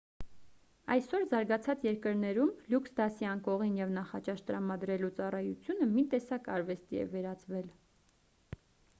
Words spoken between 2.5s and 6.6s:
լյուքս դասի անկողին և նախաճաշ տրամադրելու ծառայությունը մի տեսակ